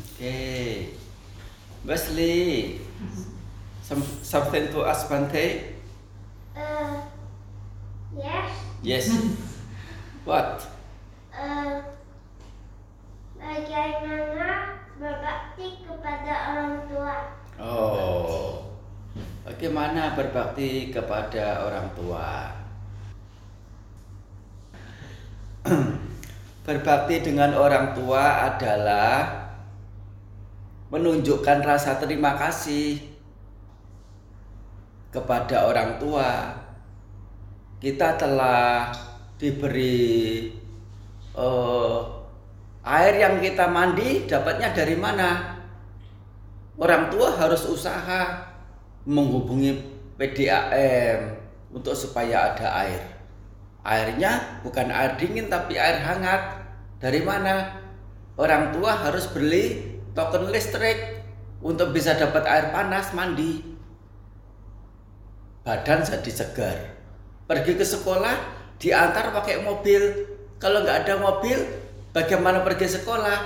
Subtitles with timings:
[0.00, 0.96] Okay.
[1.84, 2.76] Wesley,
[3.80, 5.76] some, something to ask Bante?
[6.52, 7.00] Uh,
[8.16, 8.50] yes.
[8.82, 9.06] Yes.
[10.28, 10.68] What?
[11.32, 11.80] Uh,
[13.40, 17.14] bagaimana berbakti kepada orang tua?
[17.56, 18.68] Oh,
[19.48, 22.52] bagaimana berbakti kepada orang tua?
[26.68, 29.39] berbakti dengan orang tua adalah
[30.90, 32.98] menunjukkan rasa terima kasih
[35.14, 36.58] kepada orang tua.
[37.80, 38.92] Kita telah
[39.40, 40.52] diberi
[41.32, 42.04] uh,
[42.84, 45.56] air yang kita mandi dapatnya dari mana?
[46.76, 48.50] Orang tua harus usaha
[49.08, 49.80] menghubungi
[50.20, 51.40] PDAM
[51.72, 53.00] untuk supaya ada air.
[53.80, 56.60] Airnya bukan air dingin tapi air hangat.
[57.00, 57.80] Dari mana?
[58.36, 61.22] Orang tua harus beli token listrik
[61.60, 63.62] untuk bisa dapat air panas mandi.
[65.66, 66.78] Badan jadi segar.
[67.44, 68.34] Pergi ke sekolah
[68.80, 70.02] diantar pakai mobil.
[70.60, 71.56] Kalau nggak ada mobil,
[72.12, 73.38] bagaimana pergi sekolah?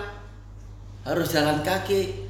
[1.07, 2.27] Harus jalan kaki.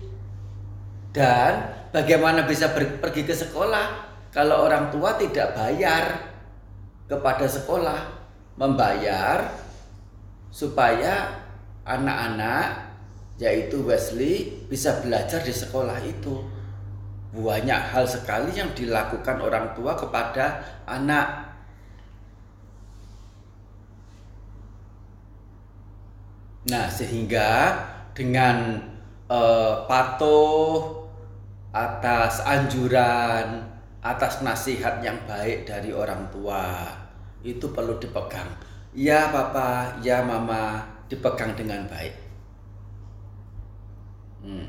[1.14, 6.34] Dan bagaimana bisa pergi ke sekolah kalau orang tua tidak bayar?
[7.04, 8.00] kepada sekolah
[8.56, 9.52] membayar
[10.48, 11.42] supaya
[11.84, 12.93] anak-anak
[13.38, 16.42] yaitu Wesley bisa belajar di sekolah itu.
[17.34, 21.50] Banyak hal sekali yang dilakukan orang tua kepada anak.
[26.70, 27.74] Nah, sehingga
[28.14, 28.78] dengan
[29.26, 31.02] uh, patuh
[31.74, 33.74] atas anjuran
[34.04, 36.86] atas nasihat yang baik dari orang tua
[37.40, 38.46] itu perlu dipegang.
[38.94, 42.23] Ya papa, ya mama, dipegang dengan baik.
[44.44, 44.68] Hmm.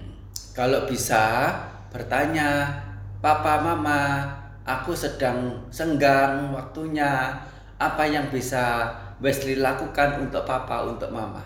[0.56, 1.52] Kalau bisa
[1.92, 2.72] bertanya,
[3.20, 4.24] papa, mama,
[4.64, 7.36] aku sedang senggang waktunya.
[7.76, 8.88] Apa yang bisa
[9.20, 11.44] Wesley lakukan untuk papa, untuk mama?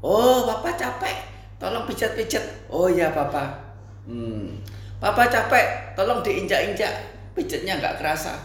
[0.00, 1.28] Oh, papa capek.
[1.60, 2.72] Tolong pijat-pijat.
[2.72, 3.52] Oh ya, papa.
[4.08, 4.56] Hmm.
[4.96, 7.12] Papa capek, tolong diinjak-injak.
[7.36, 8.32] Pijetnya nggak kerasa.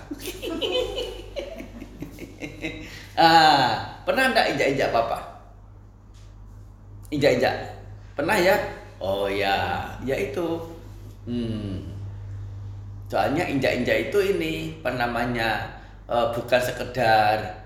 [3.16, 5.31] ah, pernah nggak injak-injak papa?
[7.12, 7.56] Injak-injak?
[8.16, 8.56] Pernah ya?
[9.04, 10.64] Oh ya, ya itu.
[11.28, 11.84] Hmm.
[13.12, 15.68] Soalnya injak-injak itu ini, apa namanya,
[16.08, 17.60] uh, bukan sekedar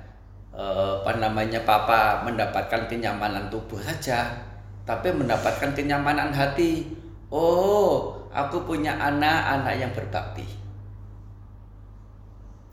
[0.50, 4.34] uh, apa namanya papa mendapatkan kenyamanan tubuh saja,
[4.90, 6.90] tapi mendapatkan kenyamanan hati.
[7.30, 10.50] Oh, aku punya anak-anak yang berbakti.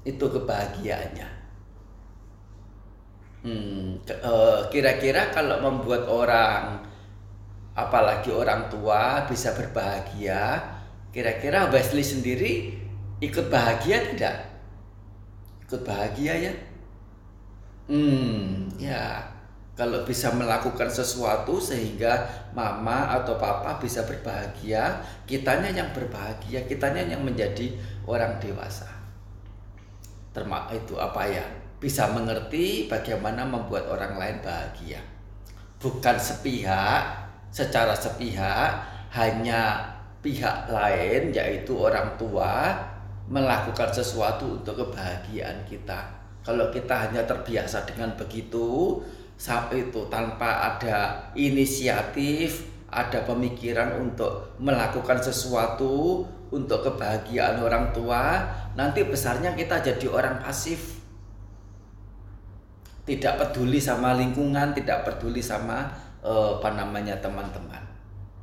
[0.08, 1.41] Itu kebahagiaannya.
[3.42, 6.78] Hmm, eh, kira-kira kalau membuat orang,
[7.74, 10.62] apalagi orang tua bisa berbahagia,
[11.10, 12.52] kira-kira Wesley sendiri
[13.18, 14.36] ikut bahagia tidak?
[15.66, 16.52] Ikut bahagia ya?
[17.90, 19.32] Hmm, ya
[19.74, 27.24] kalau bisa melakukan sesuatu sehingga mama atau papa bisa berbahagia, kitanya yang berbahagia, kitanya yang
[27.24, 27.72] menjadi
[28.06, 28.86] orang dewasa.
[30.32, 31.61] Termak itu apa ya?
[31.82, 35.02] Bisa mengerti bagaimana membuat orang lain bahagia.
[35.82, 39.82] Bukan sepihak, secara sepihak hanya
[40.22, 42.70] pihak lain yaitu orang tua
[43.26, 46.06] melakukan sesuatu untuk kebahagiaan kita.
[46.46, 49.02] Kalau kita hanya terbiasa dengan begitu,
[49.34, 52.62] sampai itu tanpa ada inisiatif,
[52.94, 56.22] ada pemikiran untuk melakukan sesuatu
[56.54, 58.46] untuk kebahagiaan orang tua,
[58.78, 61.01] nanti besarnya kita jadi orang pasif.
[63.02, 65.90] Tidak peduli sama lingkungan, tidak peduli sama
[66.22, 67.82] eh, apa namanya teman-teman.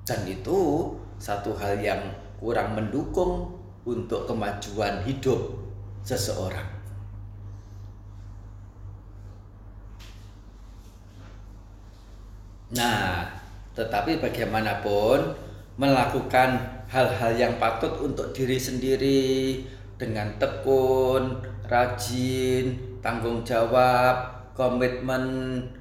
[0.04, 2.02] Dan itu satu hal yang
[2.40, 5.60] kurang mendukung untuk kemajuan hidup
[6.04, 6.80] seseorang.
[12.70, 13.26] Nah,
[13.74, 15.34] tetapi bagaimanapun
[15.80, 19.64] melakukan hal-hal yang patut untuk diri sendiri
[19.98, 25.24] dengan tekun, rajin, tanggung jawab, komitmen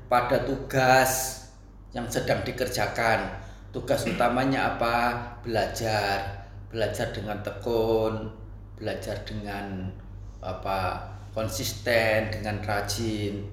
[0.06, 1.42] pada tugas
[1.90, 3.26] yang sedang dikerjakan.
[3.74, 5.18] Tugas utamanya apa?
[5.42, 8.30] Belajar, belajar dengan tekun,
[8.78, 9.90] belajar dengan
[10.38, 11.10] apa?
[11.34, 13.46] konsisten, dengan rajin.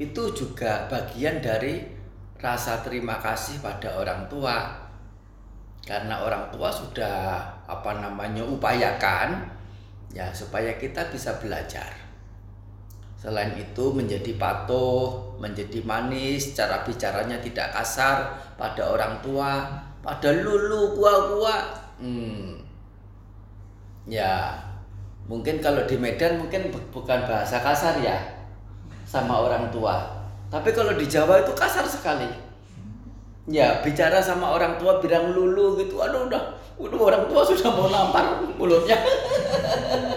[0.00, 1.84] Itu juga bagian dari
[2.40, 4.72] rasa terima kasih pada orang tua
[5.84, 9.44] karena orang tua sudah apa namanya upayakan
[10.14, 12.07] ya supaya kita bisa belajar
[13.18, 19.66] Selain itu menjadi patuh, menjadi manis, cara bicaranya tidak kasar pada orang tua,
[19.98, 21.66] pada lulu gua-gua.
[21.98, 22.62] Hmm.
[24.06, 24.54] Ya,
[25.26, 28.22] mungkin kalau di Medan mungkin bukan bahasa kasar ya
[29.02, 29.98] sama orang tua.
[30.46, 32.30] Tapi kalau di Jawa itu kasar sekali.
[33.50, 37.90] Ya, bicara sama orang tua bilang lulu gitu, aduh udah, udah orang tua sudah mau
[37.90, 38.94] nampar mulutnya.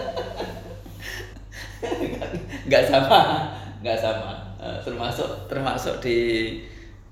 [2.72, 3.20] nggak sama.
[3.84, 4.32] Nggak sama.
[4.62, 6.18] Uh, termasuk termasuk di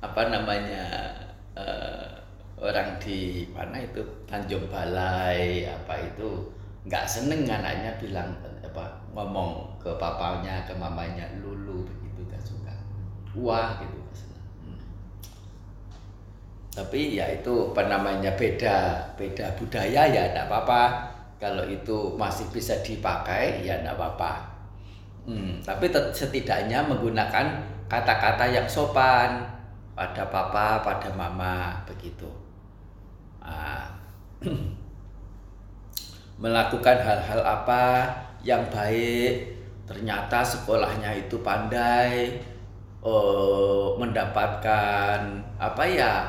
[0.00, 1.12] apa namanya
[1.52, 2.08] uh,
[2.56, 4.00] orang di mana itu?
[4.24, 6.48] Tanjung Balai apa itu?
[6.88, 8.32] Nggak seneng anaknya bilang
[8.64, 12.72] apa ngomong ke papanya ke mamanya lulu begitu gak suka.
[13.36, 13.98] Wah gitu
[14.64, 14.80] hmm.
[16.72, 20.82] tapi ya itu apa namanya beda beda budaya ya tidak apa-apa.
[21.36, 24.49] Kalau itu masih bisa dipakai ya tidak apa-apa
[25.30, 29.46] Hmm, tapi setidaknya menggunakan kata-kata yang sopan
[29.94, 32.26] pada papa, pada mama, begitu.
[33.38, 33.94] Nah,
[36.42, 38.10] melakukan hal-hal apa
[38.42, 39.54] yang baik,
[39.86, 42.42] ternyata sekolahnya itu pandai,
[42.98, 46.26] oh, mendapatkan apa ya,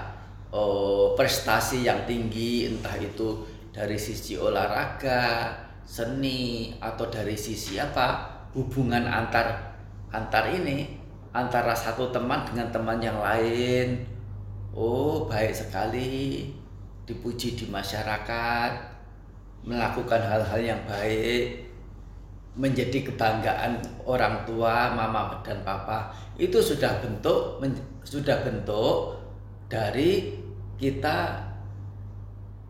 [0.54, 5.58] oh, prestasi yang tinggi, entah itu dari sisi olahraga,
[5.90, 9.76] seni, atau dari sisi apa hubungan antar
[10.12, 11.00] antar ini
[11.32, 14.04] antara satu teman dengan teman yang lain.
[14.76, 16.48] Oh baik sekali.
[17.08, 18.72] Dipuji di masyarakat
[19.68, 21.68] melakukan hal-hal yang baik
[22.56, 26.12] menjadi kebanggaan orang tua mama dan papa.
[26.36, 27.64] Itu sudah bentuk
[28.04, 29.16] sudah bentuk
[29.72, 30.36] dari
[30.76, 31.40] kita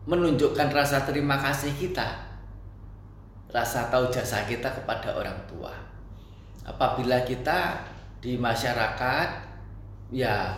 [0.06, 2.31] menunjukkan rasa terima kasih kita
[3.52, 5.70] rasa tahu jasa kita kepada orang tua.
[6.64, 7.84] Apabila kita
[8.22, 9.28] di masyarakat
[10.08, 10.56] ya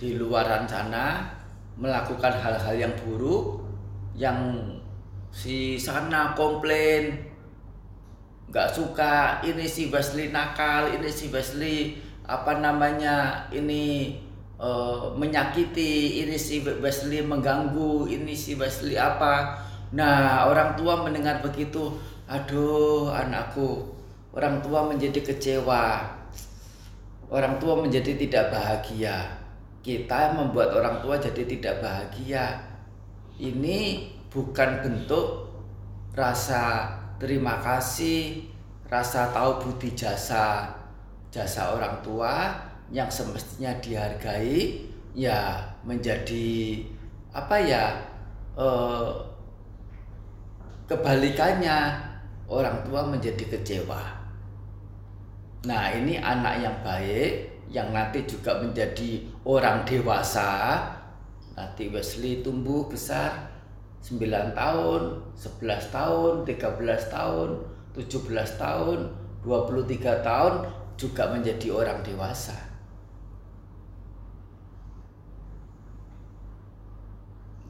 [0.00, 1.28] di luaran sana
[1.76, 3.60] melakukan hal-hal yang buruk
[4.16, 4.56] yang
[5.32, 7.30] si sana komplain
[8.50, 11.96] nggak suka ini si Wesley nakal ini si Wesley
[12.26, 14.18] apa namanya ini
[14.58, 19.54] uh, menyakiti ini si Wesley mengganggu ini si Wesley apa
[19.94, 21.94] nah orang tua mendengar begitu
[22.30, 23.90] aduh anakku
[24.30, 26.06] orang tua menjadi kecewa.
[27.30, 29.38] Orang tua menjadi tidak bahagia.
[29.82, 32.58] Kita membuat orang tua jadi tidak bahagia.
[33.38, 35.50] Ini bukan bentuk
[36.14, 36.90] rasa
[37.22, 38.50] terima kasih
[38.90, 40.66] rasa tahu budi jasa
[41.30, 42.50] jasa orang tua
[42.90, 46.82] yang semestinya dihargai ya menjadi
[47.30, 47.94] apa ya
[48.58, 49.10] eh,
[50.90, 52.09] kebalikannya
[52.50, 54.02] orang tua menjadi kecewa.
[55.70, 57.30] Nah, ini anak yang baik
[57.70, 60.82] yang nanti juga menjadi orang dewasa.
[61.54, 63.46] Nanti Wesley tumbuh besar
[64.02, 65.02] 9 tahun,
[65.38, 67.48] 11 tahun, 13 tahun,
[67.94, 68.98] 17 tahun,
[69.46, 70.54] 23 tahun
[70.98, 72.56] juga menjadi orang dewasa.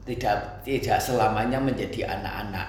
[0.01, 2.67] Tidak tidak selamanya menjadi anak-anak.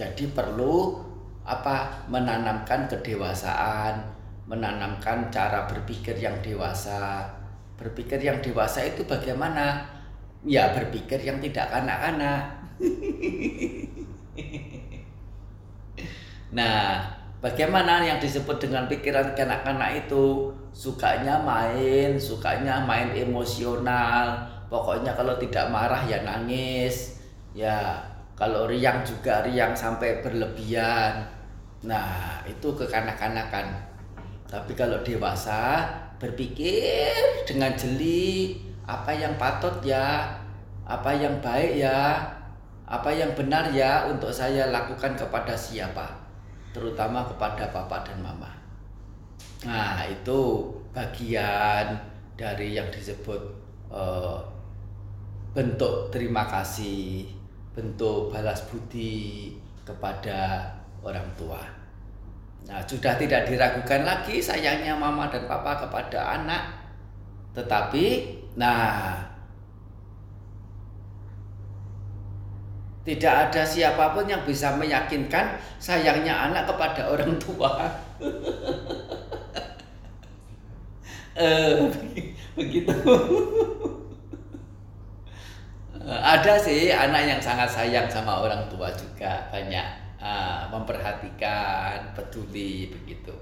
[0.00, 1.09] Jadi perlu
[1.50, 3.98] apa menanamkan kedewasaan,
[4.46, 7.26] menanamkan cara berpikir yang dewasa.
[7.74, 9.82] Berpikir yang dewasa itu bagaimana?
[10.46, 12.54] Ya berpikir yang tidak kanak-kanak.
[16.56, 17.02] nah,
[17.42, 20.54] bagaimana yang disebut dengan pikiran kanak-kanak itu?
[20.70, 24.46] Sukanya main, sukanya main emosional.
[24.70, 27.18] Pokoknya kalau tidak marah ya nangis.
[27.50, 27.98] Ya,
[28.38, 31.39] kalau riang juga riang sampai berlebihan
[31.80, 33.72] Nah, itu kekanak-kanakan.
[34.44, 35.88] Tapi kalau dewasa
[36.20, 37.08] berpikir
[37.48, 40.28] dengan jeli apa yang patut ya,
[40.84, 42.20] apa yang baik ya,
[42.84, 46.10] apa yang benar ya untuk saya lakukan kepada siapa,
[46.74, 48.50] terutama kepada papa dan mama.
[49.64, 51.96] Nah, itu bagian
[52.34, 53.40] dari yang disebut
[53.88, 54.42] uh,
[55.54, 57.30] bentuk terima kasih,
[57.72, 59.54] bentuk balas budi
[59.86, 60.66] kepada
[61.00, 61.60] orang tua.
[62.68, 66.62] Nah, sudah tidak diragukan lagi sayangnya mama dan papa kepada anak.
[67.56, 68.06] Tetapi,
[68.54, 69.18] nah,
[73.02, 77.90] tidak ada siapa pun yang bisa meyakinkan sayangnya anak kepada orang tua.
[81.40, 81.90] eh,
[82.54, 82.94] begitu.
[86.10, 93.32] ada sih anak yang sangat sayang sama orang tua juga banyak Ah, memperhatikan, peduli begitu,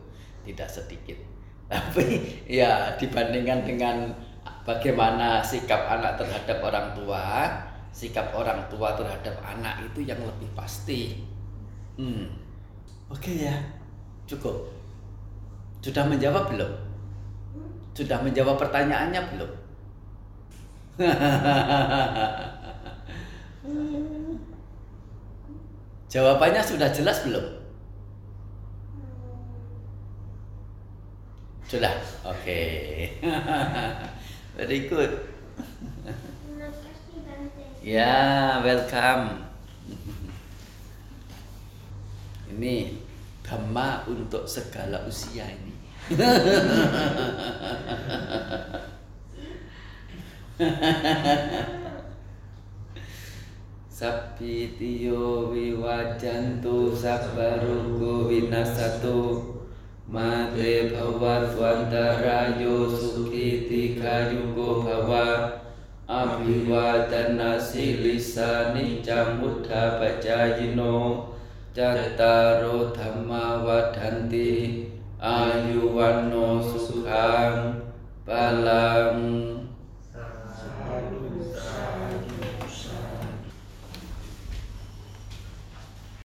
[0.46, 1.18] tidak sedikit.
[1.72, 4.14] Tapi ya dibandingkan dengan
[4.62, 7.50] bagaimana sikap anak terhadap orang tua,
[7.90, 11.18] sikap orang tua terhadap anak itu yang lebih pasti.
[11.98, 12.30] Hmm.
[13.10, 13.58] Oke ya,
[14.30, 14.70] cukup.
[15.82, 16.72] Sudah menjawab belum?
[17.90, 19.50] Sudah menjawab pertanyaannya belum?
[21.02, 22.54] Hahaha.
[26.08, 27.44] Jawabannya sudah jelas belum?
[31.68, 31.92] Sudah.
[32.24, 32.64] Oke.
[33.20, 33.28] Okay.
[34.56, 35.20] Very good.
[37.84, 39.44] Ya, welcome.
[42.56, 42.96] Ini
[43.44, 45.76] Dhamma untuk segala usia ini.
[54.02, 55.06] สัพพิติโย
[55.54, 57.64] วิวัจจันตุสัพพะโร
[57.96, 58.00] โค
[58.30, 59.20] วินาศตุ
[60.14, 60.58] มาเต
[60.92, 62.64] ภวัตวันตารายโย
[62.98, 65.28] สุขิติคายุโกภวะ
[66.12, 70.80] อภิวาตนาสิลิสานิจามุทธาปจายโน
[71.76, 72.62] จัตตาร
[72.94, 73.30] โธรรม
[73.66, 74.52] วัฏันติ
[75.26, 76.34] อายุวันโน
[76.70, 77.50] สุขัง
[78.26, 78.28] ป
[78.66, 79.57] ลัง